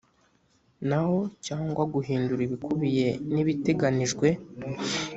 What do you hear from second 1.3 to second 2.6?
cyangwa guhindura